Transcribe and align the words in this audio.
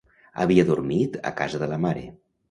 Havia 0.45 0.63
dormit 0.69 1.19
a 1.31 1.31
casa 1.41 1.59
de 1.65 1.67
la 1.73 1.77
mare. 1.85 2.07